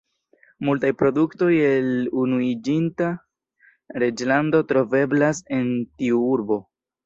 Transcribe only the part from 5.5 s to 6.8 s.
en tiu urbo.